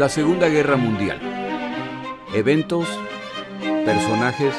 [0.00, 1.20] La Segunda Guerra Mundial.
[2.34, 2.88] Eventos,
[3.84, 4.54] personajes,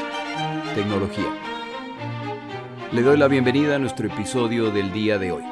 [0.75, 1.35] tecnología.
[2.91, 5.43] Le doy la bienvenida a nuestro episodio del día de hoy.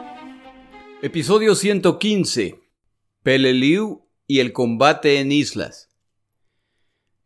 [1.02, 2.60] Episodio 115.
[3.24, 5.90] Peleliu y el combate en islas.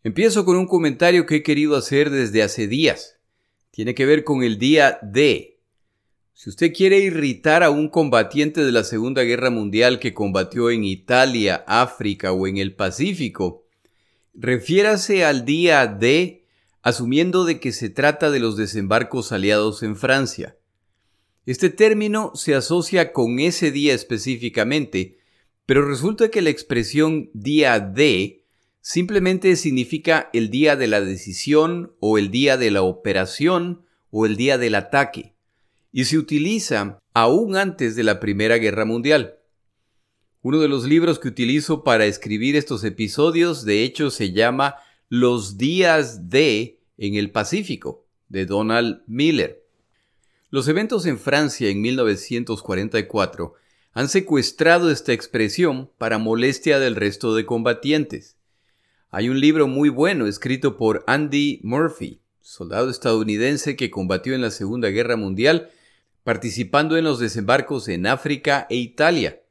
[0.01, 3.19] Empiezo con un comentario que he querido hacer desde hace días.
[3.71, 5.52] Tiene que ver con el día D,
[6.35, 10.83] si usted quiere irritar a un combatiente de la Segunda Guerra Mundial que combatió en
[10.83, 13.67] Italia, África o en el Pacífico,
[14.33, 16.43] refiérase al día D
[16.81, 20.57] asumiendo de que se trata de los desembarcos aliados en Francia.
[21.45, 25.19] Este término se asocia con ese día específicamente,
[25.67, 28.43] pero resulta que la expresión día D
[28.81, 34.35] simplemente significa el día de la decisión o el día de la operación o el
[34.35, 35.32] día del ataque
[35.93, 39.37] y se utiliza aún antes de la Primera Guerra Mundial.
[40.41, 44.75] Uno de los libros que utilizo para escribir estos episodios, de hecho, se llama
[45.07, 49.63] Los días de en el Pacífico, de Donald Miller.
[50.49, 53.53] Los eventos en Francia en 1944
[53.93, 58.35] han secuestrado esta expresión para molestia del resto de combatientes.
[59.11, 64.49] Hay un libro muy bueno escrito por Andy Murphy, soldado estadounidense que combatió en la
[64.49, 65.69] Segunda Guerra Mundial
[66.23, 69.41] participando en los desembarcos en África e Italia.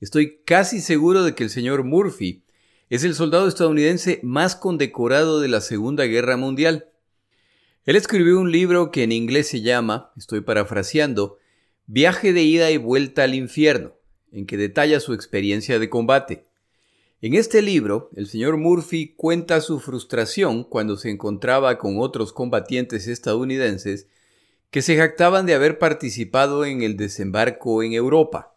[0.00, 2.44] Estoy casi seguro de que el señor Murphy
[2.90, 6.88] es el soldado estadounidense más condecorado de la Segunda Guerra Mundial.
[7.84, 11.38] Él escribió un libro que en inglés se llama, estoy parafraseando,
[11.90, 13.94] Viaje de ida y vuelta al infierno,
[14.30, 16.44] en que detalla su experiencia de combate.
[17.22, 23.08] En este libro, el señor Murphy cuenta su frustración cuando se encontraba con otros combatientes
[23.08, 24.06] estadounidenses
[24.70, 28.54] que se jactaban de haber participado en el desembarco en Europa.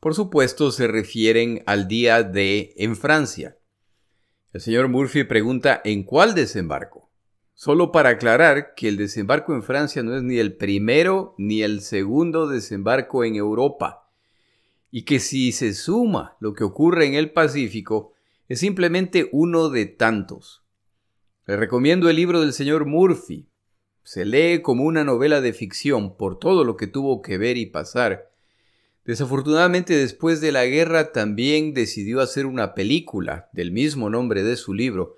[0.00, 3.58] Por supuesto, se refieren al día de en Francia.
[4.52, 7.10] El señor Murphy pregunta ¿en cuál desembarco?
[7.54, 11.82] Solo para aclarar que el desembarco en Francia no es ni el primero ni el
[11.82, 14.08] segundo desembarco en Europa,
[14.90, 18.14] y que si se suma lo que ocurre en el Pacífico,
[18.48, 20.64] es simplemente uno de tantos.
[21.44, 23.49] Le recomiendo el libro del señor Murphy,
[24.02, 27.66] se lee como una novela de ficción por todo lo que tuvo que ver y
[27.66, 28.30] pasar.
[29.04, 34.74] Desafortunadamente después de la guerra también decidió hacer una película del mismo nombre de su
[34.74, 35.16] libro,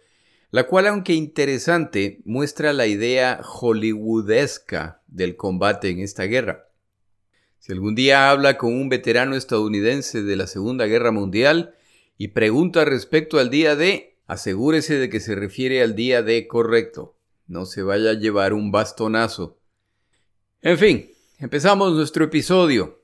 [0.51, 6.69] la cual aunque interesante muestra la idea hollywoodesca del combate en esta guerra.
[7.59, 11.75] Si algún día habla con un veterano estadounidense de la Segunda Guerra Mundial
[12.19, 17.17] y pregunta respecto al día D, asegúrese de que se refiere al día D correcto
[17.53, 19.59] no se vaya a llevar un bastonazo.
[20.63, 23.03] En fin, empezamos nuestro episodio.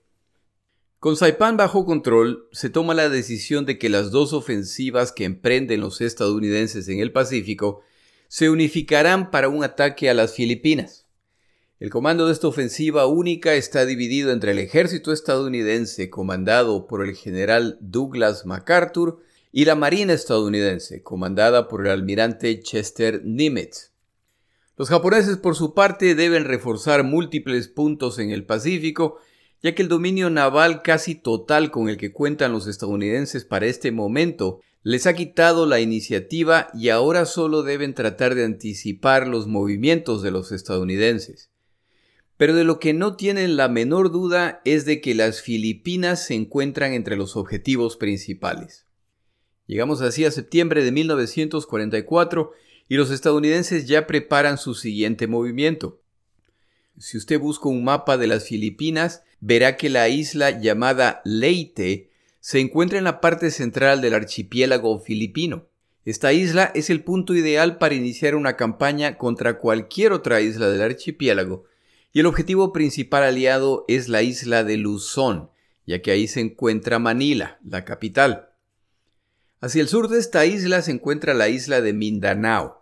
[0.98, 5.82] Con Saipan bajo control, se toma la decisión de que las dos ofensivas que emprenden
[5.82, 7.82] los estadounidenses en el Pacífico
[8.26, 11.06] se unificarán para un ataque a las Filipinas.
[11.78, 17.14] El comando de esta ofensiva única está dividido entre el ejército estadounidense comandado por el
[17.14, 19.20] general Douglas MacArthur
[19.52, 23.92] y la Marina estadounidense comandada por el almirante Chester Nimitz.
[24.78, 29.18] Los japoneses por su parte deben reforzar múltiples puntos en el Pacífico,
[29.60, 33.90] ya que el dominio naval casi total con el que cuentan los estadounidenses para este
[33.90, 40.22] momento les ha quitado la iniciativa y ahora solo deben tratar de anticipar los movimientos
[40.22, 41.50] de los estadounidenses.
[42.36, 46.34] Pero de lo que no tienen la menor duda es de que las Filipinas se
[46.34, 48.86] encuentran entre los objetivos principales.
[49.66, 52.52] Llegamos así a septiembre de 1944
[52.88, 56.00] y los estadounidenses ya preparan su siguiente movimiento.
[56.98, 62.10] Si usted busca un mapa de las Filipinas, verá que la isla llamada Leyte
[62.40, 65.66] se encuentra en la parte central del archipiélago filipino.
[66.04, 70.82] Esta isla es el punto ideal para iniciar una campaña contra cualquier otra isla del
[70.82, 71.64] archipiélago,
[72.12, 75.50] y el objetivo principal aliado es la isla de Luzón,
[75.86, 78.48] ya que ahí se encuentra Manila, la capital.
[79.60, 82.77] Hacia el sur de esta isla se encuentra la isla de Mindanao,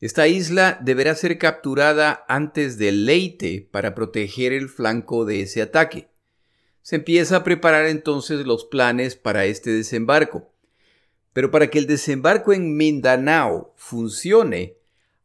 [0.00, 6.08] esta isla deberá ser capturada antes del Leyte para proteger el flanco de ese ataque.
[6.80, 10.54] Se empieza a preparar entonces los planes para este desembarco.
[11.34, 14.78] Pero para que el desembarco en Mindanao funcione,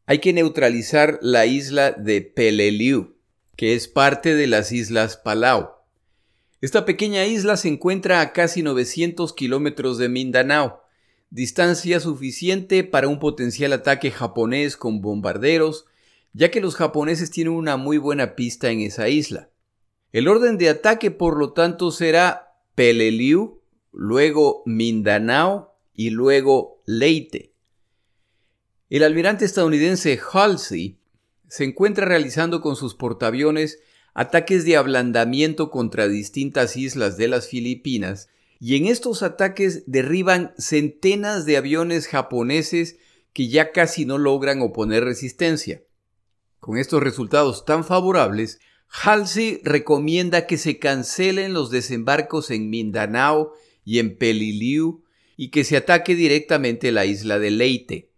[0.06, 3.16] hay que neutralizar la isla de Peleliu,
[3.56, 5.70] que es parte de las islas Palau.
[6.60, 10.85] Esta pequeña isla se encuentra a casi 900 kilómetros de Mindanao
[11.30, 15.86] distancia suficiente para un potencial ataque japonés con bombarderos,
[16.34, 19.50] ya que los japoneses tienen una muy buena pista en esa isla.
[20.12, 23.62] El orden de ataque, por lo tanto, será Peleliu,
[23.92, 27.54] luego Mindanao y luego Leyte.
[28.90, 31.00] El almirante estadounidense Halsey
[31.48, 33.80] se encuentra realizando con sus portaaviones
[34.14, 38.30] ataques de ablandamiento contra distintas islas de las Filipinas
[38.60, 42.98] y en estos ataques derriban centenas de aviones japoneses
[43.34, 45.84] que ya casi no logran oponer resistencia.
[46.60, 53.54] Con estos resultados tan favorables, Halsey recomienda que se cancelen los desembarcos en Mindanao
[53.84, 55.04] y en Peliliu
[55.38, 58.12] y que se ataque directamente la isla de Leyte.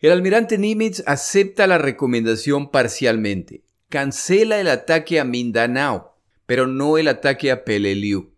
[0.00, 3.64] El almirante Nimitz acepta la recomendación parcialmente.
[3.88, 6.16] Cancela el ataque a Mindanao,
[6.46, 8.32] pero no el ataque a Peleliu.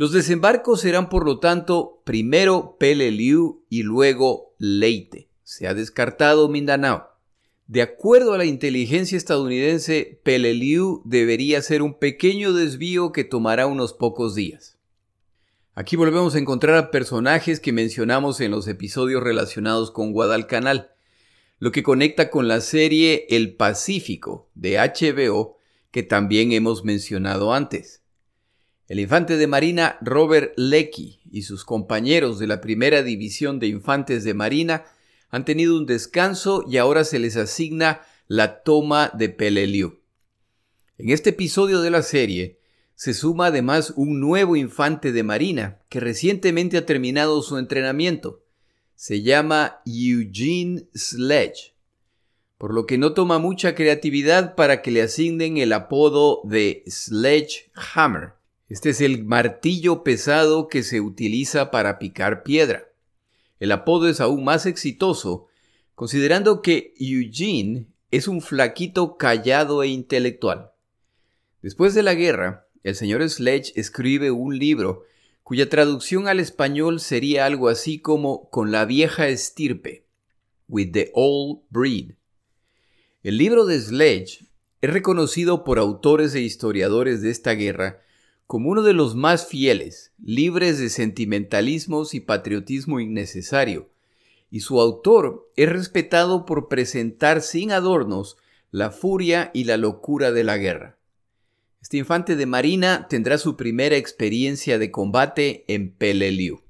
[0.00, 5.28] Los desembarcos serán por lo tanto primero Peleliu y luego Leyte.
[5.42, 7.10] Se ha descartado Mindanao.
[7.66, 13.92] De acuerdo a la inteligencia estadounidense, Peleliu debería ser un pequeño desvío que tomará unos
[13.92, 14.78] pocos días.
[15.74, 20.92] Aquí volvemos a encontrar a personajes que mencionamos en los episodios relacionados con Guadalcanal,
[21.58, 25.58] lo que conecta con la serie El Pacífico de HBO
[25.90, 27.99] que también hemos mencionado antes.
[28.90, 34.24] El infante de Marina Robert Lecky y sus compañeros de la primera división de infantes
[34.24, 34.84] de Marina
[35.28, 40.00] han tenido un descanso y ahora se les asigna la toma de Peleliu.
[40.98, 42.58] En este episodio de la serie,
[42.96, 48.42] se suma además un nuevo infante de marina que recientemente ha terminado su entrenamiento.
[48.96, 51.76] Se llama Eugene Sledge,
[52.58, 58.39] por lo que no toma mucha creatividad para que le asignen el apodo de Sledgehammer.
[58.70, 62.86] Este es el martillo pesado que se utiliza para picar piedra.
[63.58, 65.48] El apodo es aún más exitoso,
[65.96, 70.70] considerando que Eugene es un flaquito callado e intelectual.
[71.62, 75.02] Después de la guerra, el señor Sledge escribe un libro
[75.42, 80.06] cuya traducción al español sería algo así como con la vieja estirpe,
[80.68, 82.12] with the old breed.
[83.24, 84.46] El libro de Sledge
[84.80, 88.00] es reconocido por autores e historiadores de esta guerra
[88.50, 93.90] como uno de los más fieles, libres de sentimentalismos y patriotismo innecesario,
[94.50, 98.38] y su autor es respetado por presentar sin adornos
[98.72, 100.98] la furia y la locura de la guerra.
[101.80, 106.60] Este infante de marina tendrá su primera experiencia de combate en Peleliu.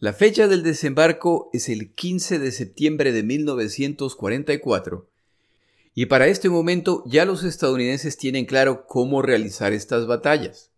[0.00, 5.08] La fecha del desembarco es el 15 de septiembre de 1944
[5.94, 10.69] y para este momento ya los estadounidenses tienen claro cómo realizar estas batallas.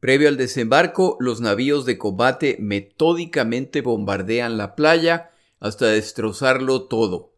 [0.00, 7.34] Previo al desembarco, los navíos de combate metódicamente bombardean la playa hasta destrozarlo todo.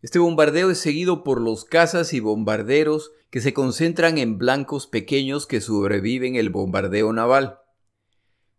[0.00, 5.46] Este bombardeo es seguido por los cazas y bombarderos que se concentran en blancos pequeños
[5.46, 7.60] que sobreviven el bombardeo naval.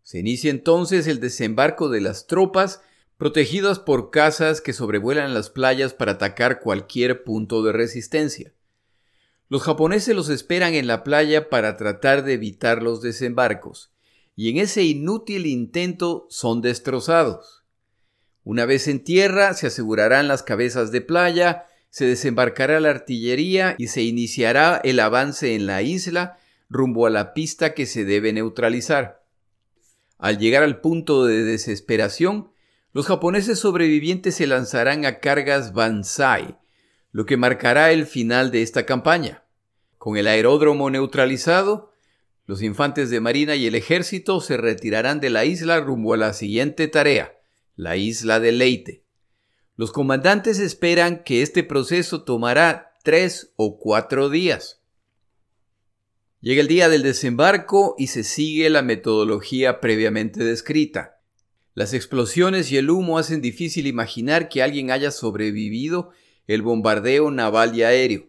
[0.02, 2.82] Se inicia entonces el desembarco de las tropas
[3.16, 8.54] protegidas por cazas que sobrevuelan las playas para atacar cualquier punto de resistencia.
[9.48, 13.92] Los japoneses los esperan en la playa para tratar de evitar los desembarcos,
[14.36, 17.64] y en ese inútil intento son destrozados.
[18.42, 23.86] Una vez en tierra, se asegurarán las cabezas de playa, se desembarcará la artillería y
[23.86, 29.24] se iniciará el avance en la isla rumbo a la pista que se debe neutralizar.
[30.18, 32.50] Al llegar al punto de desesperación,
[32.92, 36.58] los japoneses sobrevivientes se lanzarán a cargas Banzai,
[37.14, 39.44] lo que marcará el final de esta campaña.
[39.98, 41.92] Con el aeródromo neutralizado,
[42.44, 46.32] los infantes de marina y el ejército se retirarán de la isla rumbo a la
[46.32, 47.38] siguiente tarea,
[47.76, 49.04] la isla de Leyte.
[49.76, 54.82] Los comandantes esperan que este proceso tomará tres o cuatro días.
[56.40, 61.20] Llega el día del desembarco y se sigue la metodología previamente descrita.
[61.74, 66.10] Las explosiones y el humo hacen difícil imaginar que alguien haya sobrevivido
[66.46, 68.28] el bombardeo naval y aéreo.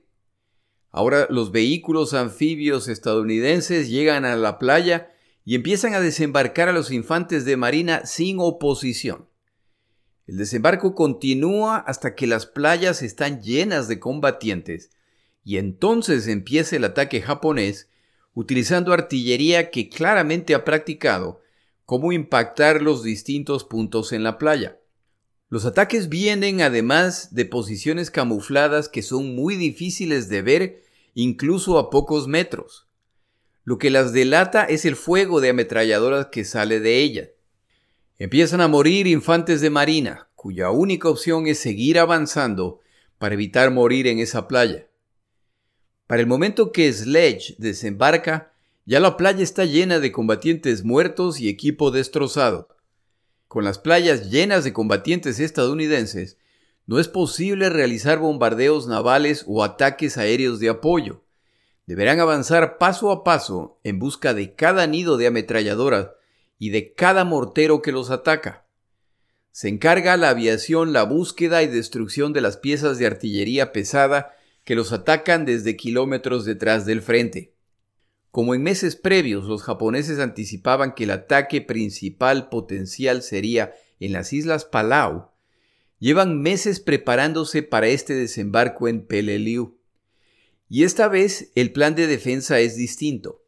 [0.91, 5.11] Ahora los vehículos anfibios estadounidenses llegan a la playa
[5.43, 9.27] y empiezan a desembarcar a los infantes de marina sin oposición.
[10.25, 14.89] El desembarco continúa hasta que las playas están llenas de combatientes
[15.43, 17.89] y entonces empieza el ataque japonés
[18.33, 21.41] utilizando artillería que claramente ha practicado
[21.85, 24.79] cómo impactar los distintos puntos en la playa.
[25.49, 30.83] Los ataques vienen además de posiciones camufladas que son muy difíciles de ver
[31.13, 32.87] incluso a pocos metros.
[33.63, 37.29] Lo que las delata es el fuego de ametralladoras que sale de ellas.
[38.17, 42.79] Empiezan a morir infantes de marina, cuya única opción es seguir avanzando
[43.17, 44.87] para evitar morir en esa playa.
[46.07, 48.53] Para el momento que Sledge desembarca,
[48.85, 52.74] ya la playa está llena de combatientes muertos y equipo destrozado.
[53.55, 56.37] Con las playas llenas de combatientes estadounidenses,
[56.87, 61.23] no es posible realizar bombardeos navales o ataques aéreos de apoyo.
[61.85, 66.09] Deberán avanzar paso a paso en busca de cada nido de ametralladoras
[66.59, 68.65] y de cada mortero que los ataca.
[69.53, 74.35] Se encarga a la aviación la búsqueda y destrucción de las piezas de artillería pesada
[74.65, 77.54] que los atacan desde kilómetros detrás del frente.
[78.35, 84.33] Como en meses previos los japoneses anticipaban que el ataque principal potencial sería en las
[84.33, 85.29] islas Palau,
[85.99, 89.77] llevan meses preparándose para este desembarco en Peleliu.
[90.67, 93.41] Y esta vez el plan de defensa es distinto.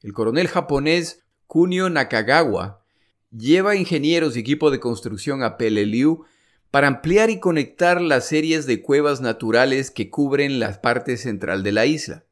[0.00, 2.82] El coronel japonés Kunio Nakagawa
[3.30, 6.24] lleva ingenieros y equipo de construcción a Peleliu
[6.70, 11.72] para ampliar y conectar las series de cuevas naturales que cubren la parte central de
[11.72, 12.24] la isla.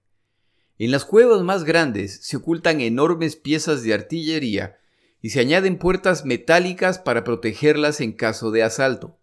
[0.84, 4.80] En las cuevas más grandes se ocultan enormes piezas de artillería
[5.20, 9.16] y se añaden puertas metálicas para protegerlas en caso de asalto.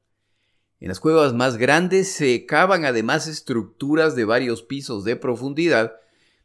[0.80, 5.98] En las cuevas más grandes se cavan además estructuras de varios pisos de profundidad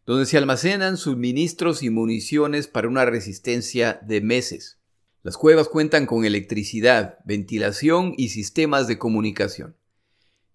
[0.05, 4.81] donde se almacenan suministros y municiones para una resistencia de meses.
[5.23, 9.77] Las cuevas cuentan con electricidad, ventilación y sistemas de comunicación.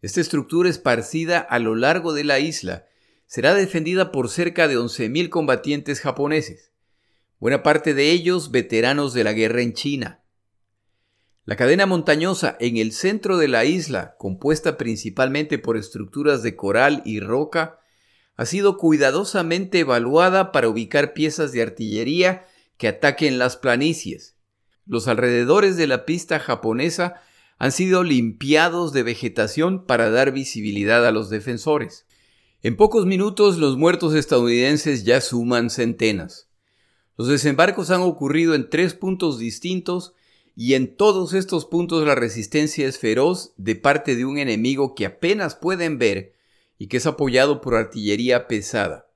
[0.02, 2.88] Esta estructura esparcida a lo largo de la isla
[3.30, 6.72] será defendida por cerca de 11.000 combatientes japoneses,
[7.38, 10.24] buena parte de ellos veteranos de la guerra en China.
[11.46, 17.04] La cadena montañosa en el centro de la isla, compuesta principalmente por estructuras de coral
[17.06, 17.80] y roca,
[18.36, 24.38] ha sido cuidadosamente evaluada para ubicar piezas de artillería que ataquen las planicies.
[24.88, 27.22] Los alrededores de la pista japonesa
[27.60, 32.08] han sido limpiados de vegetación para dar visibilidad a los defensores.
[32.62, 36.50] En pocos minutos los muertos estadounidenses ya suman centenas.
[37.16, 40.14] Los desembarcos han ocurrido en tres puntos distintos
[40.58, 45.06] y en todos estos puntos la resistencia es feroz de parte de un enemigo que
[45.06, 46.34] apenas pueden ver
[46.78, 49.08] y que es apoyado por artillería pesada.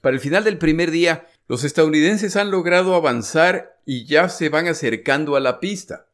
[0.00, 4.66] Para el final del primer día, los estadounidenses han logrado avanzar y ya se van
[4.66, 6.08] acercando a la pista.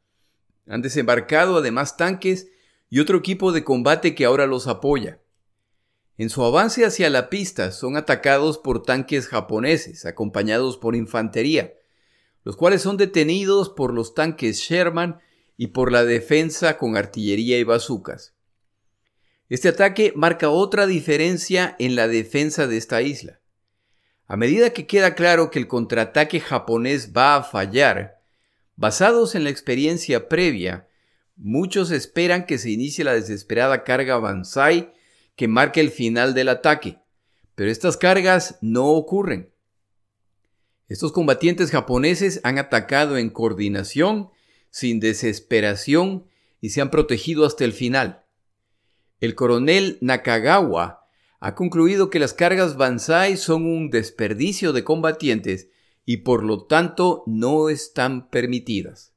[0.69, 2.49] Han desembarcado además tanques
[2.91, 5.19] y otro equipo de combate que ahora los apoya.
[6.21, 11.73] En su avance hacia la pista son atacados por tanques japoneses, acompañados por infantería,
[12.45, 15.19] los cuales son detenidos por los tanques Sherman
[15.57, 18.35] y por la defensa con artillería y bazucas.
[19.49, 23.41] Este ataque marca otra diferencia en la defensa de esta isla.
[24.27, 28.21] A medida que queda claro que el contraataque japonés va a fallar,
[28.77, 30.87] basados en la experiencia previa,
[31.37, 34.93] muchos esperan que se inicie la desesperada carga Banzai
[35.37, 36.99] que marque el final del ataque,
[37.55, 39.53] pero estas cargas no ocurren.
[40.89, 44.31] Estos combatientes japoneses han atacado en coordinación,
[44.71, 46.27] sin desesperación
[46.61, 48.25] y se han protegido hasta el final.
[49.21, 51.07] El coronel Nakagawa
[51.41, 55.69] ha concluido que las cargas Banzai son un desperdicio de combatientes
[56.05, 59.15] y por lo tanto no están permitidas.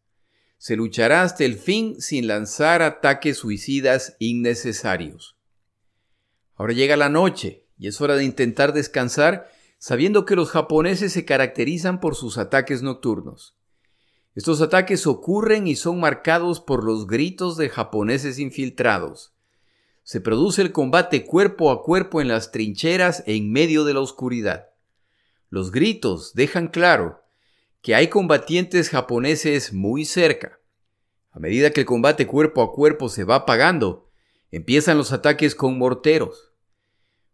[0.57, 5.37] Se luchará hasta el fin sin lanzar ataques suicidas innecesarios.
[6.55, 11.25] Ahora llega la noche y es hora de intentar descansar sabiendo que los japoneses se
[11.25, 13.57] caracterizan por sus ataques nocturnos.
[14.35, 19.33] Estos ataques ocurren y son marcados por los gritos de japoneses infiltrados.
[20.03, 24.69] Se produce el combate cuerpo a cuerpo en las trincheras en medio de la oscuridad.
[25.49, 27.21] Los gritos dejan claro
[27.81, 30.59] que hay combatientes japoneses muy cerca.
[31.31, 34.09] A medida que el combate cuerpo a cuerpo se va apagando,
[34.53, 36.53] Empiezan los ataques con morteros.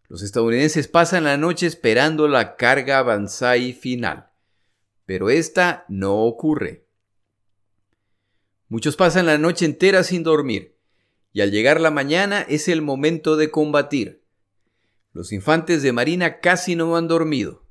[0.08, 4.30] Los estadounidenses pasan la noche esperando la carga Banzai final,
[5.06, 6.88] pero esta no ocurre.
[8.70, 10.78] Muchos pasan la noche entera sin dormir,
[11.34, 14.24] y al llegar la mañana es el momento de combatir.
[15.12, 17.66] Los infantes de marina casi no han dormido,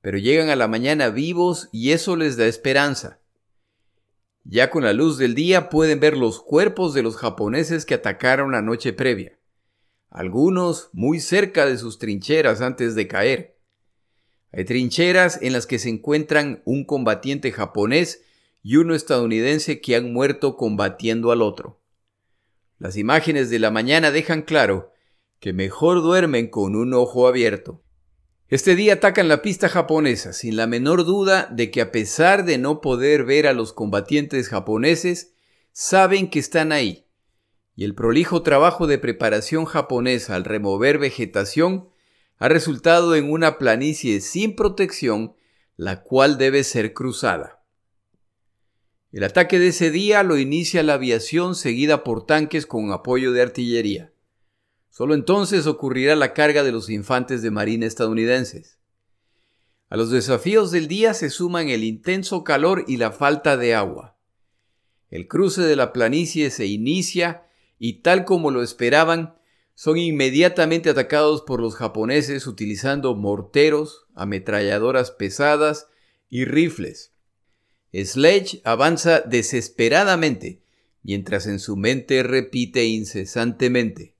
[0.00, 3.19] pero llegan a la mañana vivos y eso les da esperanza.
[4.52, 8.50] Ya con la luz del día pueden ver los cuerpos de los japoneses que atacaron
[8.50, 9.38] la noche previa,
[10.08, 13.60] algunos muy cerca de sus trincheras antes de caer.
[14.50, 18.24] Hay trincheras en las que se encuentran un combatiente japonés
[18.60, 21.80] y uno estadounidense que han muerto combatiendo al otro.
[22.80, 24.92] Las imágenes de la mañana dejan claro
[25.38, 27.84] que mejor duermen con un ojo abierto.
[28.50, 32.58] Este día atacan la pista japonesa, sin la menor duda de que a pesar de
[32.58, 35.34] no poder ver a los combatientes japoneses,
[35.70, 37.06] saben que están ahí.
[37.76, 41.90] Y el prolijo trabajo de preparación japonesa al remover vegetación
[42.38, 45.36] ha resultado en una planicie sin protección,
[45.76, 47.62] la cual debe ser cruzada.
[49.12, 53.42] El ataque de ese día lo inicia la aviación seguida por tanques con apoyo de
[53.42, 54.09] artillería.
[54.90, 58.78] Solo entonces ocurrirá la carga de los infantes de marina estadounidenses.
[59.88, 64.18] A los desafíos del día se suman el intenso calor y la falta de agua.
[65.08, 67.46] El cruce de la planicie se inicia
[67.78, 69.34] y tal como lo esperaban,
[69.74, 75.88] son inmediatamente atacados por los japoneses utilizando morteros, ametralladoras pesadas
[76.28, 77.14] y rifles.
[77.92, 80.62] Sledge avanza desesperadamente,
[81.02, 84.14] mientras en su mente repite incesantemente,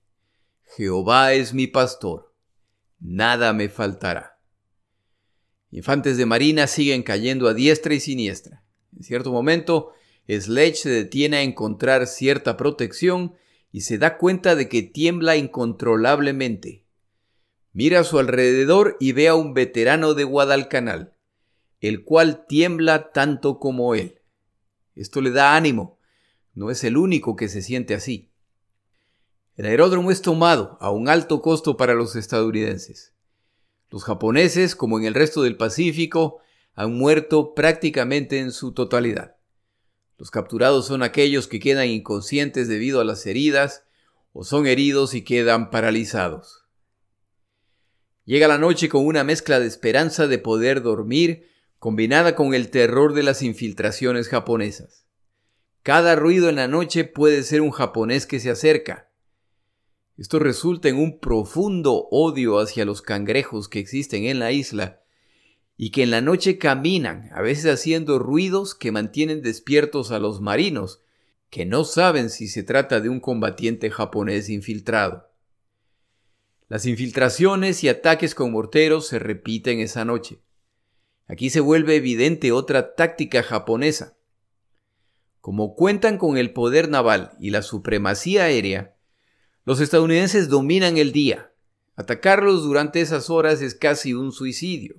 [0.77, 2.33] Jehová es mi pastor,
[3.01, 4.39] nada me faltará.
[5.73, 8.63] Infantes de marina siguen cayendo a diestra y siniestra.
[8.97, 9.93] En cierto momento,
[10.29, 13.35] Sledge se detiene a encontrar cierta protección
[13.73, 16.85] y se da cuenta de que tiembla incontrolablemente.
[17.73, 21.15] Mira a su alrededor y ve a un veterano de Guadalcanal,
[21.81, 24.21] el cual tiembla tanto como él.
[24.95, 25.99] Esto le da ánimo.
[26.55, 28.30] No es el único que se siente así.
[29.61, 33.13] El aeródromo es tomado a un alto costo para los estadounidenses.
[33.91, 36.41] Los japoneses, como en el resto del Pacífico,
[36.73, 39.37] han muerto prácticamente en su totalidad.
[40.17, 43.85] Los capturados son aquellos que quedan inconscientes debido a las heridas
[44.33, 46.65] o son heridos y quedan paralizados.
[48.25, 53.13] Llega la noche con una mezcla de esperanza de poder dormir combinada con el terror
[53.13, 55.05] de las infiltraciones japonesas.
[55.83, 59.10] Cada ruido en la noche puede ser un japonés que se acerca.
[60.21, 65.01] Esto resulta en un profundo odio hacia los cangrejos que existen en la isla
[65.79, 70.43] y que en la noche caminan, a veces haciendo ruidos que mantienen despiertos a los
[70.43, 71.01] marinos,
[71.49, 75.31] que no saben si se trata de un combatiente japonés infiltrado.
[76.69, 80.43] Las infiltraciones y ataques con morteros se repiten esa noche.
[81.29, 84.19] Aquí se vuelve evidente otra táctica japonesa.
[85.41, 88.99] Como cuentan con el poder naval y la supremacía aérea,
[89.71, 91.53] los estadounidenses dominan el día.
[91.95, 94.97] Atacarlos durante esas horas es casi un suicidio.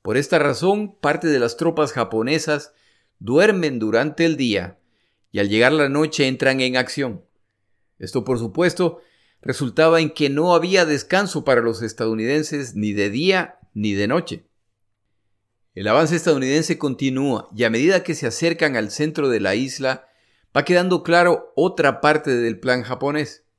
[0.00, 2.72] Por esta razón, parte de las tropas japonesas
[3.18, 4.78] duermen durante el día
[5.32, 7.24] y al llegar la noche entran en acción.
[7.98, 9.00] Esto, por supuesto,
[9.42, 14.44] resultaba en que no había descanso para los estadounidenses ni de día ni de noche.
[15.74, 20.06] El avance estadounidense continúa y a medida que se acercan al centro de la isla,
[20.56, 23.49] va quedando claro otra parte del plan japonés.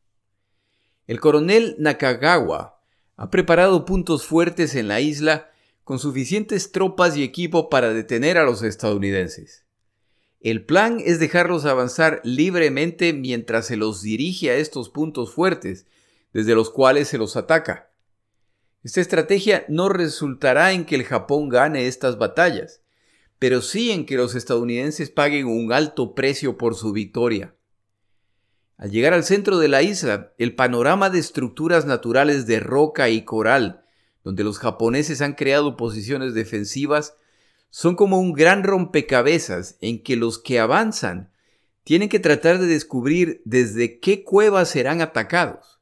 [1.07, 2.79] El coronel Nakagawa
[3.15, 5.51] ha preparado puntos fuertes en la isla
[5.83, 9.65] con suficientes tropas y equipo para detener a los estadounidenses.
[10.39, 15.85] El plan es dejarlos avanzar libremente mientras se los dirige a estos puntos fuertes,
[16.33, 17.91] desde los cuales se los ataca.
[18.83, 22.81] Esta estrategia no resultará en que el Japón gane estas batallas,
[23.37, 27.55] pero sí en que los estadounidenses paguen un alto precio por su victoria.
[28.81, 33.23] Al llegar al centro de la isla, el panorama de estructuras naturales de roca y
[33.23, 33.81] coral
[34.23, 37.15] donde los japoneses han creado posiciones defensivas,
[37.69, 41.31] son como un gran rompecabezas en que los que avanzan
[41.83, 45.79] tienen que tratar de descubrir desde qué cuevas serán atacados.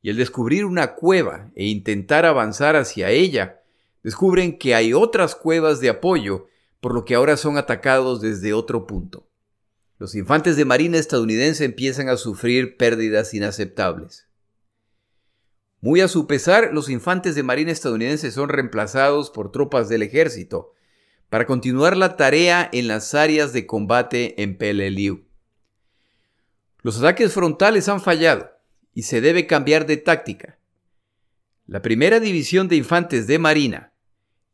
[0.00, 3.62] Y al descubrir una cueva e intentar avanzar hacia ella,
[4.02, 6.46] descubren que hay otras cuevas de apoyo,
[6.80, 9.28] por lo que ahora son atacados desde otro punto.
[10.02, 14.26] Los infantes de marina estadounidense empiezan a sufrir pérdidas inaceptables.
[15.80, 20.72] Muy a su pesar, los infantes de marina estadounidenses son reemplazados por tropas del ejército
[21.28, 25.24] para continuar la tarea en las áreas de combate en Peleliu.
[26.80, 28.50] Los ataques frontales han fallado
[28.94, 30.58] y se debe cambiar de táctica.
[31.68, 33.92] La primera división de infantes de marina,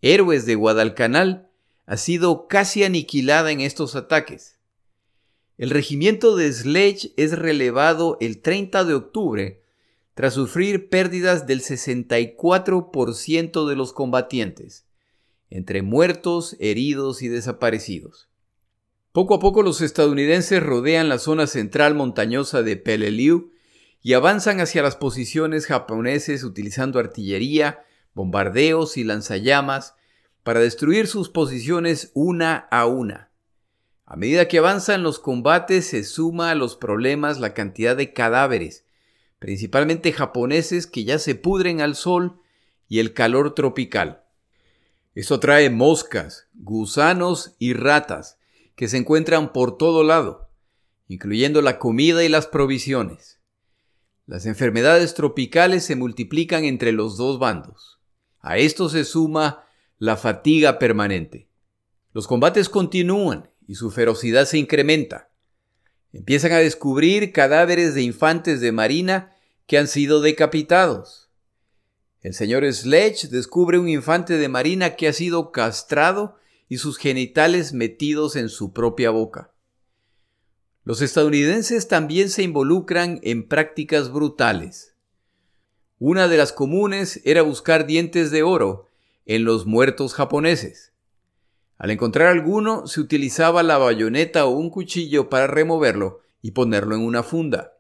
[0.02, 1.48] héroes de Guadalcanal,
[1.86, 4.57] ha sido casi aniquilada en estos ataques.
[5.58, 9.64] El regimiento de Sledge es relevado el 30 de octubre
[10.14, 14.86] tras sufrir pérdidas del 64% de los combatientes,
[15.50, 18.28] entre muertos, heridos y desaparecidos.
[19.10, 23.50] Poco a poco los estadounidenses rodean la zona central montañosa de Peleliu
[24.00, 27.82] y avanzan hacia las posiciones japoneses utilizando artillería,
[28.14, 29.96] bombardeos y lanzallamas
[30.44, 33.27] para destruir sus posiciones una a una.
[34.10, 38.86] A medida que avanzan los combates se suma a los problemas la cantidad de cadáveres,
[39.38, 42.40] principalmente japoneses que ya se pudren al sol
[42.88, 44.22] y el calor tropical.
[45.14, 48.38] Eso trae moscas, gusanos y ratas
[48.76, 50.48] que se encuentran por todo lado,
[51.06, 53.40] incluyendo la comida y las provisiones.
[54.24, 58.00] Las enfermedades tropicales se multiplican entre los dos bandos.
[58.40, 59.66] A esto se suma
[59.98, 61.46] la fatiga permanente.
[62.14, 65.30] Los combates continúan y su ferocidad se incrementa.
[66.12, 71.28] Empiezan a descubrir cadáveres de infantes de marina que han sido decapitados.
[72.22, 76.36] El señor Sledge descubre un infante de marina que ha sido castrado
[76.68, 79.52] y sus genitales metidos en su propia boca.
[80.84, 84.94] Los estadounidenses también se involucran en prácticas brutales.
[85.98, 88.88] Una de las comunes era buscar dientes de oro
[89.26, 90.87] en los muertos japoneses.
[91.78, 97.02] Al encontrar alguno, se utilizaba la bayoneta o un cuchillo para removerlo y ponerlo en
[97.02, 97.74] una funda.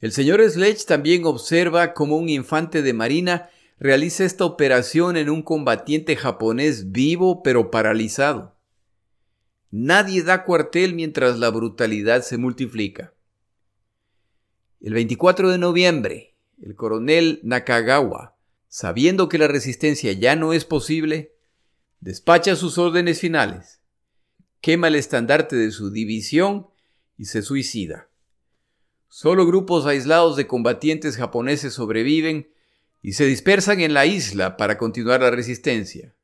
[0.00, 5.42] El señor Sledge también observa cómo un infante de marina realiza esta operación en un
[5.42, 8.56] combatiente japonés vivo pero paralizado.
[9.70, 13.12] Nadie da cuartel mientras la brutalidad se multiplica.
[14.80, 18.36] El 24 de noviembre, el coronel Nakagawa,
[18.68, 21.31] sabiendo que la resistencia ya no es posible,
[22.02, 23.80] despacha sus órdenes finales,
[24.60, 26.66] quema el estandarte de su división
[27.16, 28.08] y se suicida.
[29.08, 32.50] Solo grupos aislados de combatientes japoneses sobreviven
[33.02, 36.14] y se dispersan en la isla para continuar la resistencia.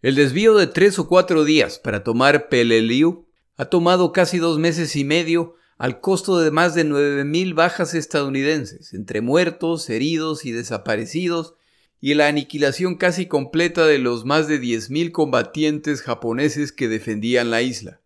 [0.00, 3.26] El desvío de tres o cuatro días para tomar Peleliu
[3.58, 8.94] ha tomado casi dos meses y medio al costo de más de 9.000 bajas estadounidenses,
[8.94, 11.54] entre muertos, heridos y desaparecidos,
[12.00, 17.62] y la aniquilación casi completa de los más de 10.000 combatientes japoneses que defendían la
[17.62, 18.00] isla.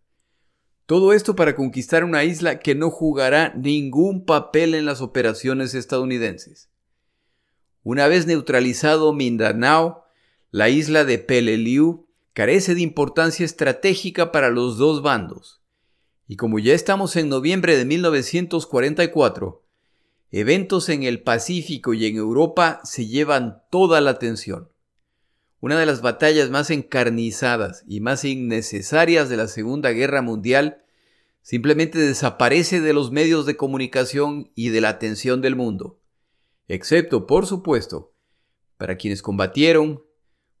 [0.85, 6.69] Todo esto para conquistar una isla que no jugará ningún papel en las operaciones estadounidenses.
[7.83, 10.05] Una vez neutralizado Mindanao,
[10.51, 15.61] la isla de Peleliu carece de importancia estratégica para los dos bandos.
[16.27, 19.64] Y como ya estamos en noviembre de 1944,
[20.31, 24.69] eventos en el Pacífico y en Europa se llevan toda la atención.
[25.59, 30.83] Una de las batallas más encarnizadas y más innecesarias de la Segunda Guerra Mundial
[31.41, 35.99] simplemente desaparece de los medios de comunicación y de la atención del mundo,
[36.67, 38.13] excepto, por supuesto,
[38.77, 40.03] para quienes combatieron,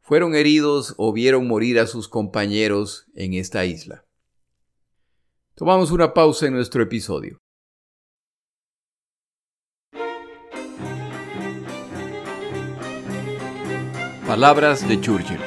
[0.01, 4.05] fueron heridos o vieron morir a sus compañeros en esta isla.
[5.55, 7.39] Tomamos una pausa en nuestro episodio.
[14.27, 15.39] Palabras de Churchill.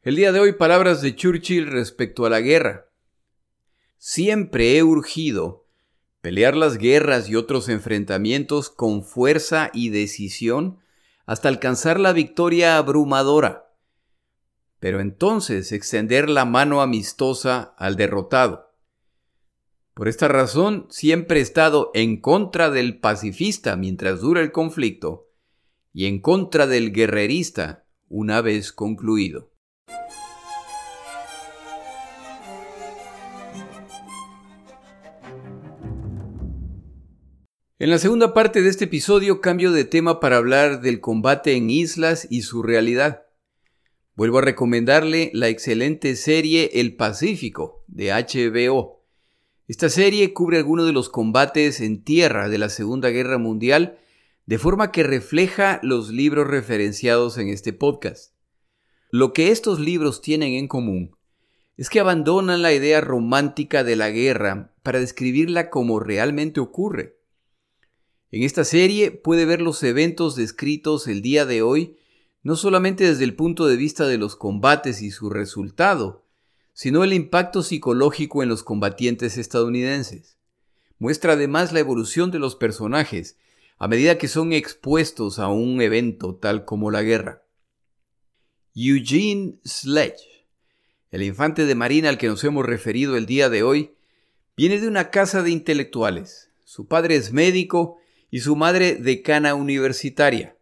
[0.00, 2.86] El día de hoy palabras de Churchill respecto a la guerra.
[3.98, 5.66] Siempre he urgido
[6.22, 10.78] pelear las guerras y otros enfrentamientos con fuerza y decisión
[11.26, 13.74] hasta alcanzar la victoria abrumadora,
[14.80, 18.72] pero entonces extender la mano amistosa al derrotado.
[19.92, 25.27] Por esta razón siempre he estado en contra del pacifista mientras dura el conflicto
[25.98, 29.50] y en contra del guerrerista una vez concluido.
[37.80, 41.68] En la segunda parte de este episodio cambio de tema para hablar del combate en
[41.68, 43.24] islas y su realidad.
[44.14, 49.04] Vuelvo a recomendarle la excelente serie El Pacífico de HBO.
[49.66, 53.98] Esta serie cubre algunos de los combates en tierra de la Segunda Guerra Mundial
[54.48, 58.32] de forma que refleja los libros referenciados en este podcast.
[59.10, 61.14] Lo que estos libros tienen en común
[61.76, 67.18] es que abandonan la idea romántica de la guerra para describirla como realmente ocurre.
[68.30, 71.98] En esta serie puede ver los eventos descritos el día de hoy
[72.42, 76.24] no solamente desde el punto de vista de los combates y su resultado,
[76.72, 80.38] sino el impacto psicológico en los combatientes estadounidenses.
[80.98, 83.36] Muestra además la evolución de los personajes
[83.78, 87.44] a medida que son expuestos a un evento tal como la guerra.
[88.74, 90.46] Eugene Sledge,
[91.10, 93.94] el infante de marina al que nos hemos referido el día de hoy,
[94.56, 96.50] viene de una casa de intelectuales.
[96.64, 97.98] Su padre es médico
[98.30, 100.56] y su madre decana universitaria.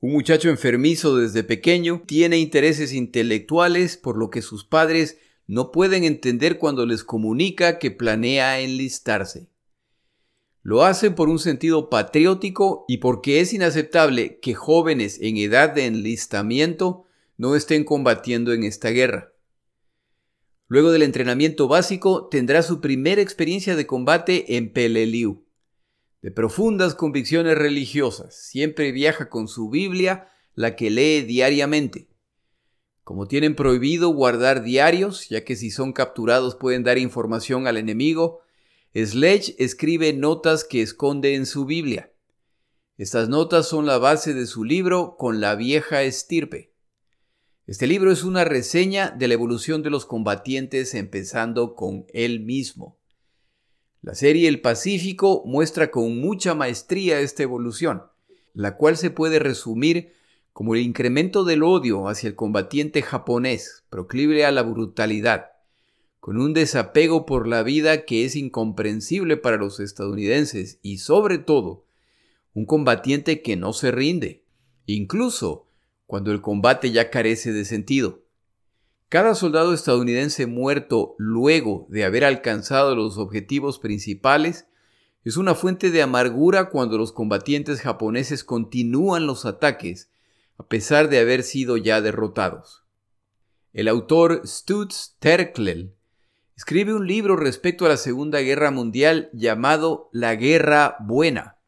[0.00, 6.04] Un muchacho enfermizo desde pequeño tiene intereses intelectuales por lo que sus padres no pueden
[6.04, 9.51] entender cuando les comunica que planea enlistarse.
[10.62, 15.86] Lo hace por un sentido patriótico y porque es inaceptable que jóvenes en edad de
[15.86, 17.04] enlistamiento
[17.36, 19.32] no estén combatiendo en esta guerra.
[20.68, 25.44] Luego del entrenamiento básico tendrá su primera experiencia de combate en Peleliu
[26.22, 28.36] de profundas convicciones religiosas.
[28.36, 32.08] Siempre viaja con su Biblia, la que lee diariamente.
[33.02, 38.41] Como tienen prohibido guardar diarios, ya que si son capturados pueden dar información al enemigo,
[38.94, 42.12] Sledge escribe notas que esconde en su Biblia.
[42.98, 46.74] Estas notas son la base de su libro Con la vieja estirpe.
[47.66, 52.98] Este libro es una reseña de la evolución de los combatientes empezando con él mismo.
[54.02, 58.02] La serie El Pacífico muestra con mucha maestría esta evolución,
[58.52, 60.12] la cual se puede resumir
[60.52, 65.51] como el incremento del odio hacia el combatiente japonés, proclive a la brutalidad,
[66.22, 71.84] con un desapego por la vida que es incomprensible para los estadounidenses y sobre todo,
[72.54, 74.44] un combatiente que no se rinde,
[74.86, 75.66] incluso
[76.06, 78.22] cuando el combate ya carece de sentido.
[79.08, 84.68] Cada soldado estadounidense muerto luego de haber alcanzado los objetivos principales
[85.24, 90.08] es una fuente de amargura cuando los combatientes japoneses continúan los ataques
[90.56, 92.84] a pesar de haber sido ya derrotados.
[93.72, 95.96] El autor Stutz Terkel
[96.62, 101.58] escribe un libro respecto a la Segunda Guerra Mundial llamado La Guerra Buena,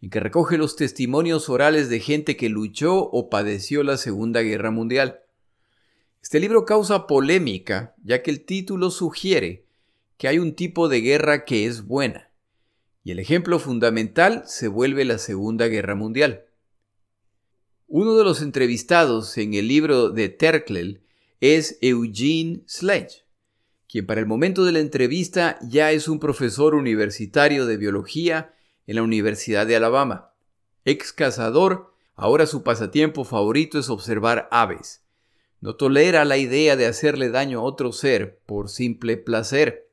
[0.00, 4.72] en que recoge los testimonios orales de gente que luchó o padeció la Segunda Guerra
[4.72, 5.20] Mundial.
[6.20, 9.64] Este libro causa polémica, ya que el título sugiere
[10.16, 12.32] que hay un tipo de guerra que es buena,
[13.04, 16.46] y el ejemplo fundamental se vuelve la Segunda Guerra Mundial.
[17.86, 21.04] Uno de los entrevistados en el libro de Terkel
[21.40, 23.25] es Eugene Sledge,
[23.96, 28.54] quien para el momento de la entrevista ya es un profesor universitario de biología
[28.86, 30.32] en la Universidad de Alabama.
[30.84, 35.06] Ex cazador, ahora su pasatiempo favorito es observar aves
[35.60, 39.90] no tolera la idea de hacerle daño a otro ser por simple placer.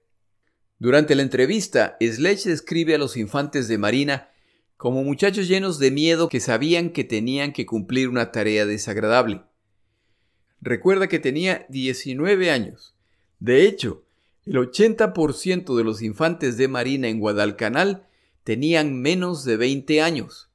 [0.77, 4.29] Durante la entrevista, Sledge describe a los infantes de Marina
[4.77, 9.43] como muchachos llenos de miedo que sabían que tenían que cumplir una tarea desagradable.
[10.61, 12.92] Recuerda que tenía 19 años.
[13.43, 14.05] De hecho,
[14.45, 18.07] el 80% de los infantes de Marina en Guadalcanal
[18.45, 20.49] tenían menos de 20 años.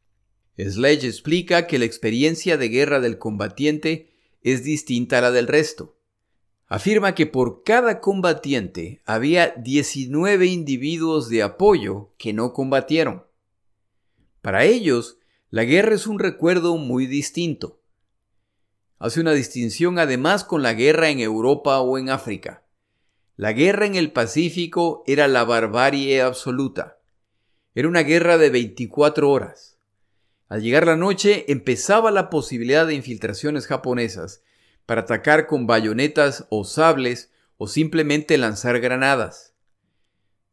[0.56, 4.08] Sledge explica que la experiencia de guerra del combatiente
[4.40, 5.98] es distinta a la del resto.
[6.66, 13.26] Afirma que por cada combatiente había 19 individuos de apoyo que no combatieron.
[14.40, 15.18] Para ellos,
[15.50, 17.82] la guerra es un recuerdo muy distinto.
[18.98, 22.62] Hace una distinción además con la guerra en Europa o en África.
[23.38, 26.98] La guerra en el Pacífico era la barbarie absoluta.
[27.72, 29.78] Era una guerra de 24 horas.
[30.48, 34.42] Al llegar la noche empezaba la posibilidad de infiltraciones japonesas
[34.86, 39.54] para atacar con bayonetas o sables o simplemente lanzar granadas.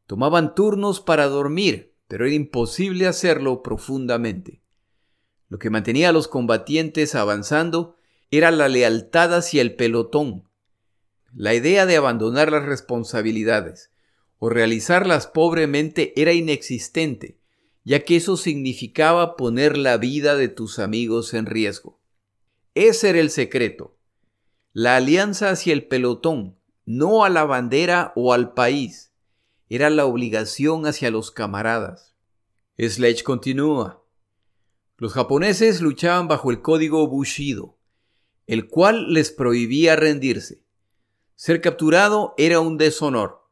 [0.06, 4.62] Tomaban turnos para dormir, pero era imposible hacerlo profundamente.
[5.50, 7.96] Lo que mantenía a los combatientes avanzando
[8.30, 10.48] era la lealtad hacia el pelotón,
[11.36, 13.92] la idea de abandonar las responsabilidades
[14.40, 17.40] o realizarlas pobremente era inexistente,
[17.84, 22.00] ya que eso significaba poner la vida de tus amigos en riesgo.
[22.74, 23.98] Ese era el secreto.
[24.72, 29.12] La alianza hacia el pelotón, no a la bandera o al país,
[29.68, 32.16] era la obligación hacia los camaradas.
[32.78, 34.04] Sledge continúa.
[34.98, 37.78] Los japoneses luchaban bajo el código Bushido,
[38.48, 40.65] el cual les prohibía rendirse.
[41.36, 43.50] Ser capturado era un deshonor.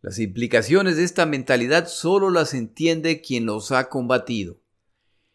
[0.00, 4.60] Las implicaciones de esta mentalidad solo las entiende quien los ha combatido.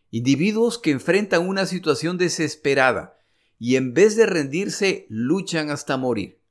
[0.10, 3.18] Individuos que enfrentan una situación desesperada
[3.60, 6.42] y en vez de rendirse luchan hasta morir.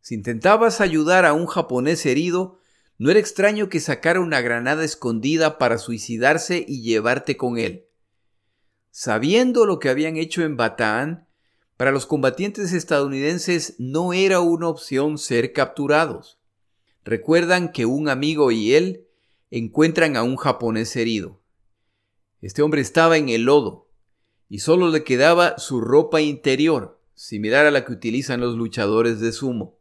[0.00, 2.60] Si intentabas ayudar a un japonés herido,
[2.98, 7.86] no era extraño que sacara una granada escondida para suicidarse y llevarte con él.
[8.90, 11.26] Sabiendo lo que habían hecho en Bataan,
[11.82, 16.38] para los combatientes estadounidenses no era una opción ser capturados
[17.04, 19.08] recuerdan que un amigo y él
[19.50, 21.42] encuentran a un japonés herido.
[22.40, 23.90] Este hombre estaba en el lodo
[24.48, 29.32] y solo le quedaba su ropa interior, similar a la que utilizan los luchadores de
[29.32, 29.80] sumo.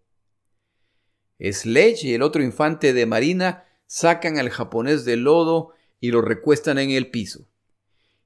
[1.40, 6.80] Sledge y el otro infante de marina sacan al japonés del lodo y lo recuestan
[6.80, 7.48] en el piso.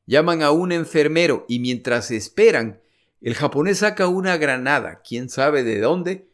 [0.06, 2.80] Llaman a un enfermero y mientras esperan,
[3.26, 6.30] el japonés saca una granada, quién sabe de dónde,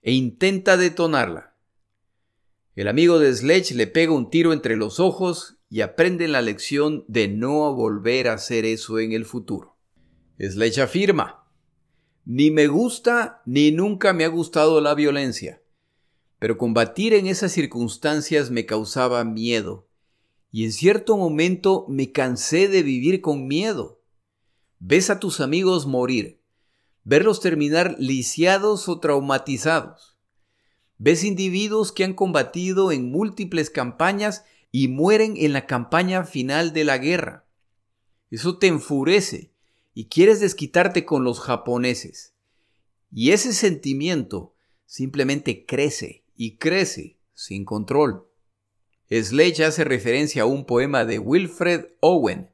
[0.00, 1.56] e intenta detonarla.
[2.76, 7.04] El amigo de Sledge le pega un tiro entre los ojos y aprende la lección
[7.08, 9.76] de no volver a hacer eso en el futuro.
[10.38, 11.50] Sledge afirma,
[12.24, 15.64] ni me gusta ni nunca me ha gustado la violencia,
[16.38, 19.88] pero combatir en esas circunstancias me causaba miedo,
[20.52, 23.95] y en cierto momento me cansé de vivir con miedo.
[24.78, 26.40] Ves a tus amigos morir,
[27.04, 30.16] verlos terminar lisiados o traumatizados
[30.98, 36.84] Ves individuos que han combatido en múltiples campañas y mueren en la campaña final de
[36.84, 37.46] la guerra.
[38.30, 39.52] Eso te enfurece
[39.94, 42.34] y quieres desquitarte con los japoneses.
[43.12, 44.54] Y ese sentimiento
[44.86, 48.26] simplemente crece y crece sin control.
[49.10, 52.50] Sledge hace referencia a un poema de Wilfred Owen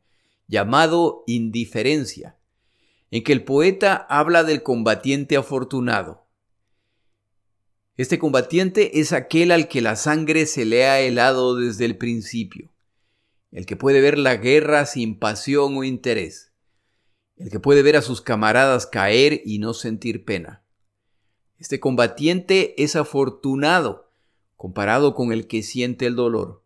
[0.49, 2.37] llamado Indiferencia,
[3.11, 6.27] en que el poeta habla del combatiente afortunado.
[7.97, 12.73] Este combatiente es aquel al que la sangre se le ha helado desde el principio,
[13.51, 16.53] el que puede ver la guerra sin pasión o interés,
[17.37, 20.65] el que puede ver a sus camaradas caer y no sentir pena.
[21.59, 24.13] Este combatiente es afortunado
[24.63, 26.63] comparado con el que siente el dolor,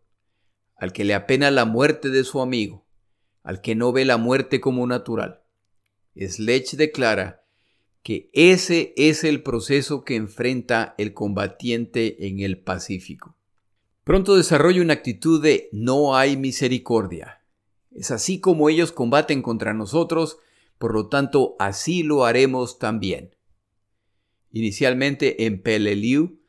[0.75, 2.85] al que le apena la muerte de su amigo,
[3.47, 5.41] al que no ve la muerte como natural.
[6.17, 7.45] Sledge declara
[8.03, 13.37] que ese es el proceso que enfrenta el combatiente en el Pacífico.
[14.03, 17.41] Pronto desarrolla una actitud de no hay misericordia.
[17.91, 20.39] Es así como ellos combaten contra nosotros,
[20.77, 23.33] por lo tanto así lo haremos también.
[24.51, 26.41] Inicialmente en Peleliu,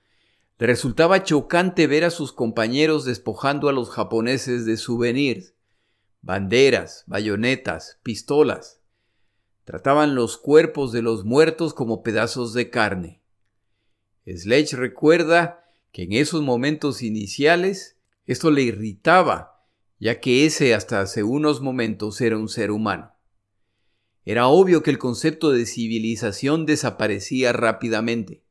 [0.58, 5.54] le resultaba chocante ver a sus compañeros despojando a los japoneses de souvenirs,
[6.22, 8.80] banderas, bayonetas, pistolas.
[9.64, 13.22] Trataban los cuerpos de los muertos como pedazos de carne.
[14.26, 19.64] Sledge recuerda que en esos momentos iniciales esto le irritaba,
[19.98, 23.14] ya que ese hasta hace unos momentos era un ser humano.
[24.24, 28.44] Era obvio que el concepto de civilización desaparecía rápidamente.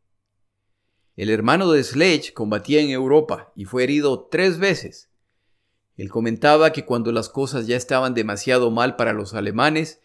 [1.16, 5.07] El hermano de Sledge combatía en Europa y fue herido tres veces.
[5.98, 10.02] Él comentaba que cuando las cosas ya estaban demasiado mal para los alemanes,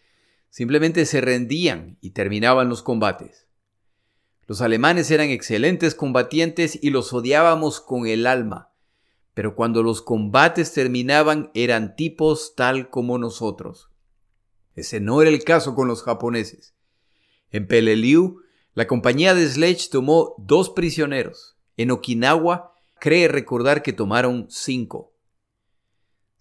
[0.49, 3.47] simplemente se rendían y terminaban los combates.
[4.45, 8.73] Los alemanes eran excelentes combatientes y los odiábamos con el alma,
[9.33, 13.89] pero cuando los combates terminaban eran tipos tal como nosotros.
[14.75, 16.75] Ese no era el caso con los japoneses.
[17.51, 18.41] En Peleliu
[18.73, 21.55] la compañía de Sledge tomó dos prisioneros.
[21.77, 25.12] En Okinawa cree recordar que tomaron cinco.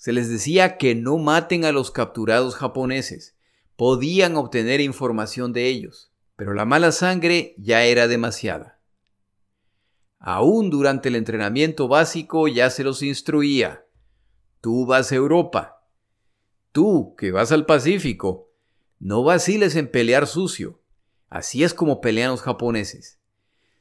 [0.03, 3.37] Se les decía que no maten a los capturados japoneses.
[3.77, 8.81] Podían obtener información de ellos, pero la mala sangre ya era demasiada.
[10.19, 13.87] Aún durante el entrenamiento básico ya se los instruía.
[14.61, 15.87] Tú vas a Europa.
[16.73, 18.51] Tú, que vas al Pacífico,
[18.99, 20.83] no vaciles en pelear sucio.
[21.29, 23.21] Así es como pelean los japoneses.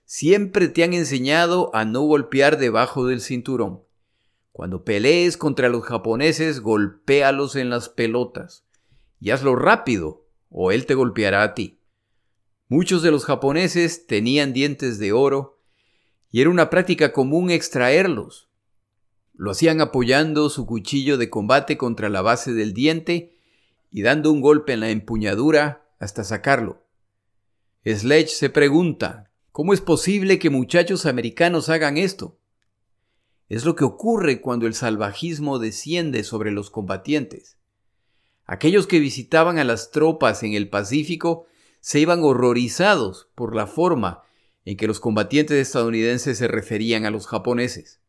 [0.05, 3.81] Siempre te han enseñado a no golpear debajo del cinturón.
[4.51, 8.65] Cuando pelees contra los japoneses, golpéalos en las pelotas.
[9.19, 11.79] Y hazlo rápido, o él te golpeará a ti.
[12.67, 15.59] Muchos de los japoneses tenían dientes de oro,
[16.29, 18.49] y era una práctica común extraerlos.
[19.33, 23.37] Lo hacían apoyando su cuchillo de combate contra la base del diente
[23.89, 26.85] y dando un golpe en la empuñadura hasta sacarlo.
[27.85, 32.39] Sledge se pregunta, ¿cómo es posible que muchachos americanos hagan esto?
[33.51, 37.57] Es lo que ocurre cuando el salvajismo desciende sobre los combatientes.
[38.45, 41.47] Aquellos que visitaban a las tropas en el Pacífico
[41.81, 44.23] se iban horrorizados por la forma
[44.63, 47.99] en que los combatientes estadounidenses se referían a los japoneses.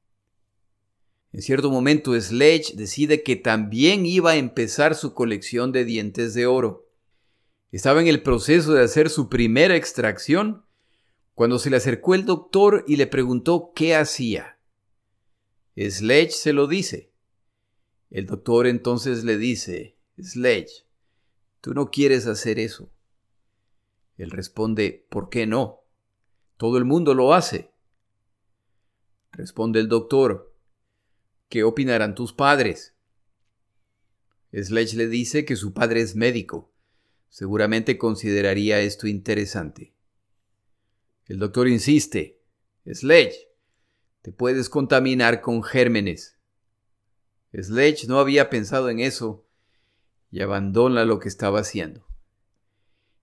[1.32, 6.46] En cierto momento Sledge decide que también iba a empezar su colección de dientes de
[6.46, 6.86] oro.
[7.72, 10.64] Estaba en el proceso de hacer su primera extracción
[11.34, 14.51] cuando se le acercó el doctor y le preguntó qué hacía.
[15.76, 17.12] Sledge se lo dice.
[18.10, 20.86] El doctor entonces le dice, Sledge,
[21.60, 22.92] tú no quieres hacer eso.
[24.16, 25.80] Él responde, ¿por qué no?
[26.56, 27.70] Todo el mundo lo hace.
[29.32, 30.54] Responde el doctor,
[31.48, 32.94] ¿qué opinarán tus padres?
[34.52, 36.72] Sledge le dice que su padre es médico
[37.32, 39.94] seguramente consideraría esto interesante.
[41.24, 42.42] El doctor insiste,
[42.84, 43.48] Sledge,
[44.22, 46.38] te puedes contaminar con gérmenes.
[47.52, 49.44] Sledge no había pensado en eso
[50.30, 52.06] y abandona lo que estaba haciendo.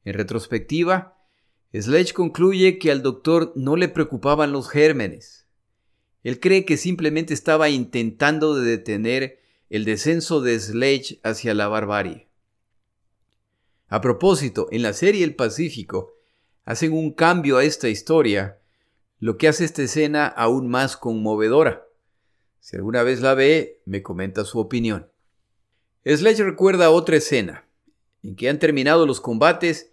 [0.04, 1.18] En retrospectiva,
[1.74, 5.48] Sledge concluye que al doctor no le preocupaban los gérmenes.
[6.24, 9.40] Él cree que simplemente estaba intentando de detener
[9.70, 12.28] el descenso de Sledge hacia la barbarie.
[13.88, 16.14] A propósito, en la serie El Pacífico
[16.66, 18.59] hacen un cambio a esta historia,
[19.20, 21.86] lo que hace esta escena aún más conmovedora.
[22.60, 25.10] Si alguna vez la ve, me comenta su opinión.
[26.06, 27.68] Sledge recuerda otra escena,
[28.24, 29.92] en que han terminado los combates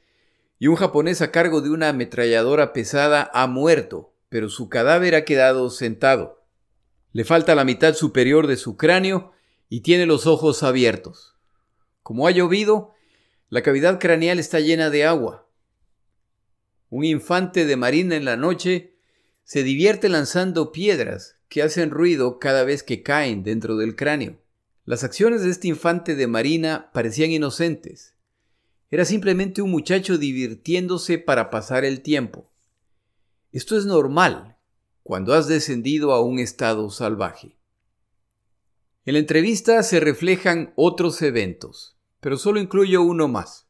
[0.58, 5.24] y un japonés a cargo de una ametralladora pesada ha muerto, pero su cadáver ha
[5.24, 6.44] quedado sentado.
[7.12, 9.32] Le falta la mitad superior de su cráneo
[9.68, 11.36] y tiene los ojos abiertos.
[12.02, 12.92] Como ha llovido,
[13.48, 15.46] La cavidad craneal está llena de agua.
[16.90, 18.95] Un infante de marina en la noche
[19.46, 24.40] se divierte lanzando piedras que hacen ruido cada vez que caen dentro del cráneo.
[24.84, 28.14] Las acciones de este infante de marina parecían inocentes.
[28.90, 32.50] Era simplemente un muchacho divirtiéndose para pasar el tiempo.
[33.52, 34.56] Esto es normal
[35.04, 37.56] cuando has descendido a un estado salvaje.
[39.04, 43.68] En la entrevista se reflejan otros eventos, pero solo incluyo uno más.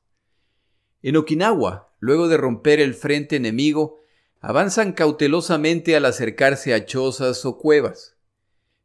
[1.02, 4.00] En Okinawa, luego de romper el frente enemigo,
[4.40, 8.16] avanzan cautelosamente al acercarse a chozas o cuevas.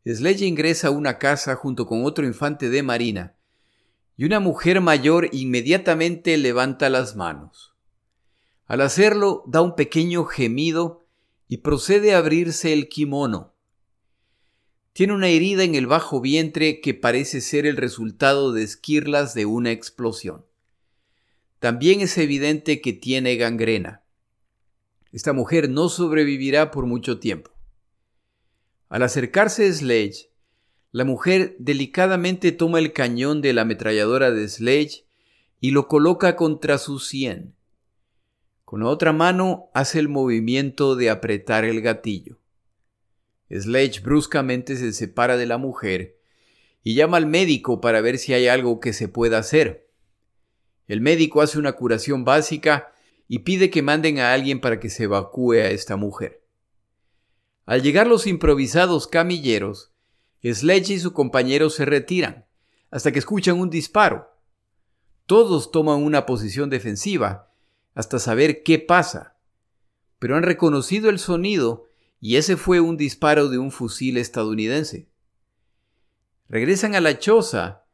[0.05, 3.35] Sledge ingresa a una casa junto con otro infante de marina,
[4.17, 7.75] y una mujer mayor inmediatamente levanta las manos.
[8.65, 11.05] Al hacerlo, da un pequeño gemido
[11.47, 13.53] y procede a abrirse el kimono.
[14.93, 19.45] Tiene una herida en el bajo vientre que parece ser el resultado de esquirlas de
[19.45, 20.45] una explosión.
[21.59, 24.03] También es evidente que tiene gangrena.
[25.11, 27.51] Esta mujer no sobrevivirá por mucho tiempo.
[28.89, 30.29] Al acercarse Sledge,
[30.91, 35.05] la mujer delicadamente toma el cañón de la ametralladora de Sledge
[35.59, 37.55] y lo coloca contra su sien.
[38.65, 42.39] Con la otra mano hace el movimiento de apretar el gatillo.
[43.49, 46.17] Sledge bruscamente se separa de la mujer
[46.83, 49.89] y llama al médico para ver si hay algo que se pueda hacer.
[50.87, 52.93] El médico hace una curación básica
[53.33, 56.43] y pide que manden a alguien para que se evacúe a esta mujer.
[57.65, 59.93] Al llegar los improvisados camilleros,
[60.43, 62.45] Sledge y su compañero se retiran
[62.89, 64.29] hasta que escuchan un disparo.
[65.27, 67.53] Todos toman una posición defensiva
[67.93, 69.37] hasta saber qué pasa,
[70.19, 71.87] pero han reconocido el sonido
[72.19, 75.07] y ese fue un disparo de un fusil estadounidense.
[76.49, 77.85] Regresan a la choza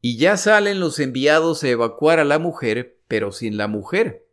[0.00, 4.27] y ya salen los enviados a evacuar a la mujer, pero sin la mujer.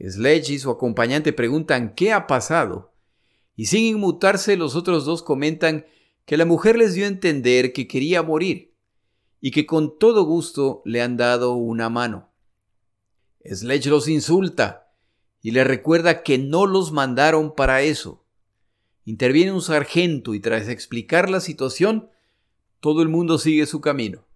[0.00, 2.92] Sledge y su acompañante preguntan qué ha pasado,
[3.54, 5.86] y sin inmutarse los otros dos comentan
[6.26, 8.74] que la mujer les dio a entender que quería morir,
[9.40, 12.30] y que con todo gusto le han dado una mano.
[13.44, 14.92] Sledge los insulta,
[15.40, 18.24] y le recuerda que no los mandaron para eso.
[19.04, 22.10] Interviene un sargento y tras explicar la situación,
[22.80, 24.26] todo el mundo sigue su camino.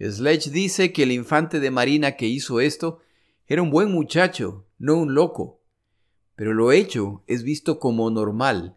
[0.00, 2.98] Sledge dice que el infante de marina que hizo esto
[3.46, 5.60] era un buen muchacho, no un loco,
[6.34, 8.76] pero lo hecho es visto como normal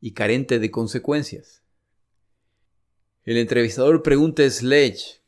[0.00, 1.62] y carente de consecuencias.
[3.24, 5.22] El entrevistador pregunta a Sledge,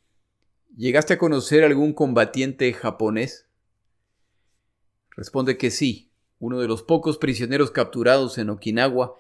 [0.74, 3.46] ¿llegaste a conocer algún combatiente japonés?
[5.10, 6.10] Responde que sí.
[6.38, 9.16] Uno de los pocos prisioneros capturados en Okinawa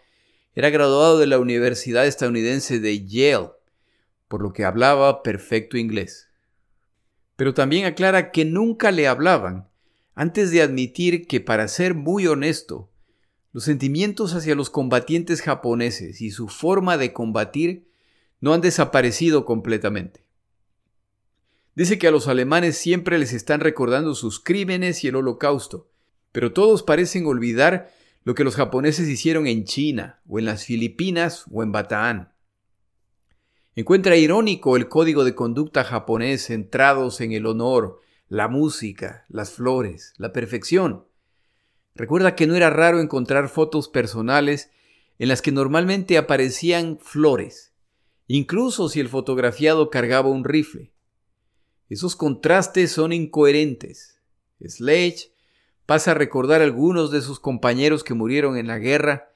[0.54, 3.50] era graduado de la Universidad estadounidense de Yale,
[4.26, 6.29] por lo que hablaba perfecto inglés.
[7.40, 9.66] Pero también aclara que nunca le hablaban,
[10.14, 12.90] antes de admitir que, para ser muy honesto,
[13.54, 17.88] los sentimientos hacia los combatientes japoneses y su forma de combatir
[18.42, 20.26] no han desaparecido completamente.
[21.74, 25.88] Dice que a los alemanes siempre les están recordando sus crímenes y el holocausto,
[26.32, 27.90] pero todos parecen olvidar
[28.22, 32.29] lo que los japoneses hicieron en China, o en las Filipinas, o en Bataan.
[33.80, 40.12] Encuentra irónico el código de conducta japonés centrados en el honor, la música, las flores,
[40.18, 41.06] la perfección.
[41.94, 44.70] Recuerda que no era raro encontrar fotos personales
[45.18, 47.72] en las que normalmente aparecían flores,
[48.26, 50.92] incluso si el fotografiado cargaba un rifle.
[51.88, 54.20] Esos contrastes son incoherentes.
[54.62, 55.32] Sledge
[55.86, 59.29] pasa a recordar algunos de sus compañeros que murieron en la guerra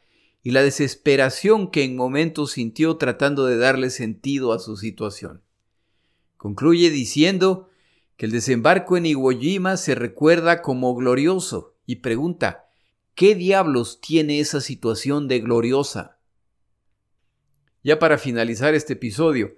[0.45, 5.43] y la desesperación que en momentos sintió tratando de darle sentido a su situación.
[6.37, 7.71] Concluye diciendo
[8.19, 12.67] que el desembarco en Iwo Jima se recuerda como glorioso y pregunta,
[13.15, 16.19] ¿qué diablos tiene esa situación de gloriosa?
[17.83, 19.57] Ya para finalizar este episodio,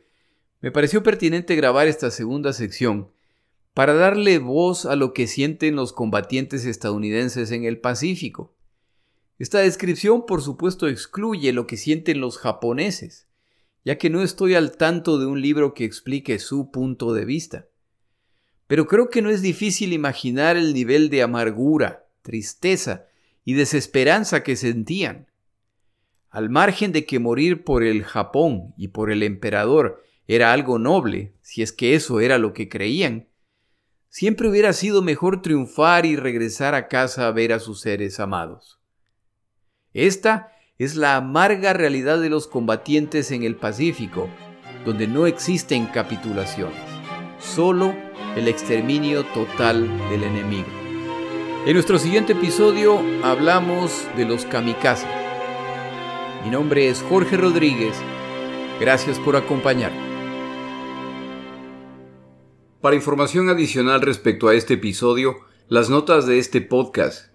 [0.61, 3.11] me pareció pertinente grabar esta segunda sección
[3.75, 8.56] para darle voz a lo que sienten los combatientes estadounidenses en el Pacífico.
[9.39, 13.27] Esta descripción por supuesto excluye lo que sienten los japoneses,
[13.85, 17.67] ya que no estoy al tanto de un libro que explique su punto de vista.
[18.67, 23.07] Pero creo que no es difícil imaginar el nivel de amargura, tristeza
[23.45, 25.31] y desesperanza que sentían.
[26.31, 31.35] Al margen de que morir por el Japón y por el emperador era algo noble,
[31.43, 33.29] si es que eso era lo que creían,
[34.09, 38.81] siempre hubiera sido mejor triunfar y regresar a casa a ver a sus seres amados.
[39.97, 44.29] Esta es la amarga realidad de los combatientes en el Pacífico,
[44.85, 46.77] donde no existen capitulaciones,
[47.41, 47.95] solo
[48.37, 50.67] el exterminio total del enemigo.
[51.65, 55.09] En nuestro siguiente episodio hablamos de los kamikazes.
[56.45, 57.97] Mi nombre es Jorge Rodríguez.
[58.79, 60.05] Gracias por acompañarme.
[62.83, 65.39] Para información adicional respecto a este episodio,
[65.69, 67.35] las notas de este podcast,